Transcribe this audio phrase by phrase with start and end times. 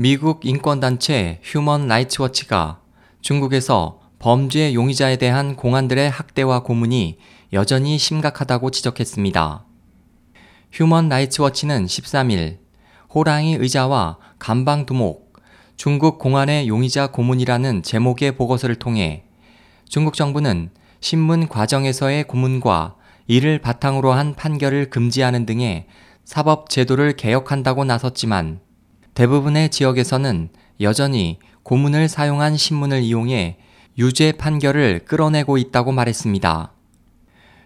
[0.00, 2.80] 미국 인권단체 휴먼 라이츠 워치가
[3.20, 7.18] 중국에서 범죄 용의자에 대한 공안들의 학대와 고문이
[7.52, 9.64] 여전히 심각하다고 지적했습니다.
[10.70, 12.58] 휴먼 라이츠 워치는 13일
[13.12, 15.32] 호랑이 의자와 감방 두목,
[15.76, 19.24] 중국 공안의 용의자 고문이라는 제목의 보고서를 통해
[19.88, 20.70] 중국 정부는
[21.00, 22.94] 신문 과정에서의 고문과
[23.26, 25.88] 이를 바탕으로 한 판결을 금지하는 등의
[26.24, 28.60] 사법 제도를 개혁한다고 나섰지만
[29.18, 30.48] 대부분의 지역에서는
[30.80, 33.56] 여전히 고문을 사용한 신문을 이용해
[33.98, 36.70] 유죄 판결을 끌어내고 있다고 말했습니다.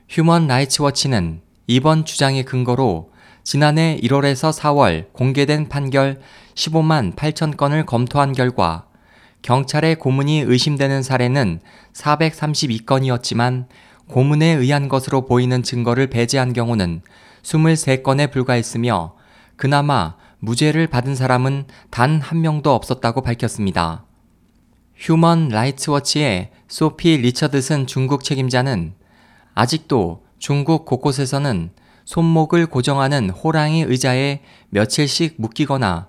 [0.09, 3.11] 휴먼 라이츠 워치는 이번 주장의 근거로
[3.45, 6.23] 지난해 1월에서 4월 공개된 판결
[6.55, 8.87] 15만 8천 건을 검토한 결과
[9.43, 11.61] 경찰의 고문이 의심되는 사례는
[11.93, 13.67] 432건이었지만
[14.09, 17.03] 고문에 의한 것으로 보이는 증거를 배제한 경우는
[17.43, 19.17] 23건에 불과했으며
[19.57, 24.05] 그나마 무죄를 받은 사람은 단 한 명도 없었다고 밝혔습니다.
[24.97, 28.95] 휴먼 라이츠 워치의 소피 리처드슨 중국 책임자는
[29.55, 31.71] 아직도 중국 곳곳에서는
[32.05, 36.09] 손목을 고정하는 호랑이 의자에 며칠씩 묶이거나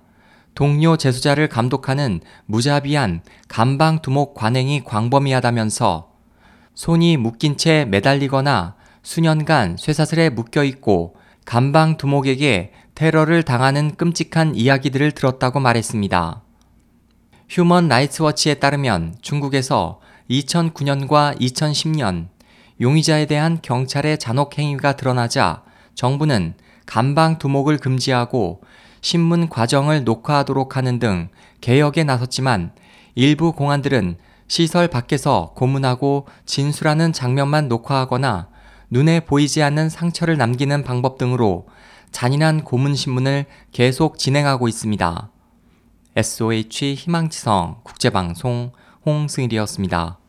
[0.56, 6.10] 동료 재소자를 감독하는 무자비한 감방 두목 관행이 광범위하다면서
[6.74, 8.74] 손이 묶인 채 매달리거나
[9.04, 16.42] 수년간 쇠사슬에 묶여 있고 감방 두목에게 테러를 당하는 끔찍한 이야기들을 들었다고 말했습니다.
[17.48, 20.00] 휴먼 라이츠 워치에 따르면 중국에서
[20.30, 22.28] 2009년과 2010년
[22.80, 26.54] 용의자에 대한 경찰의 잔혹 행위가 드러나자 정부는
[26.86, 28.62] 감방 두목을 금지하고
[29.00, 31.28] 신문 과정을 녹화하도록 하는 등
[31.60, 32.72] 개혁에 나섰지만
[33.16, 38.48] 일부 공안들은 시설 밖에서 고문하고 진술하는 장면만 녹화하거나
[38.90, 41.66] 눈에 보이지 않는 상처를 남기는 방법 등으로
[42.14, 45.32] 잔인한 고문 신문을 계속 진행하고 있습니다.
[46.14, 48.70] SOH 희망지성 국제방송
[49.04, 50.20] 홍승일이었습니다.